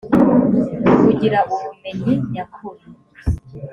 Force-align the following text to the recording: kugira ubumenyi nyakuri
kugira 1.03 1.39
ubumenyi 1.53 2.13
nyakuri 2.33 2.83